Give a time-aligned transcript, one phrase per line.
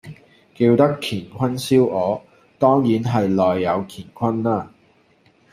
[0.55, 2.21] 叫得乾坤燒鵝，
[2.57, 4.71] 當然係內有乾坤啦